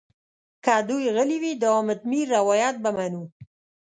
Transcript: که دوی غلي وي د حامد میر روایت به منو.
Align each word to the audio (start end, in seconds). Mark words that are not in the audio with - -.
که 0.63 0.75
دوی 0.87 1.05
غلي 1.15 1.37
وي 1.41 1.53
د 1.61 1.63
حامد 1.73 1.99
میر 2.09 2.25
روایت 2.37 2.75
به 2.83 2.91
منو. 2.97 3.23